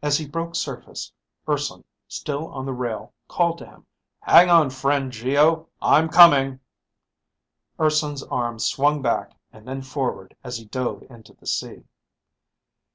[0.00, 1.12] As he broke surface,
[1.46, 3.84] Urson, still on the rail called to him,
[4.20, 6.60] "Hang on, friend Geo, I'm coming!"
[7.78, 11.84] Urson's arms swung back, and then forward as he dove into the sea.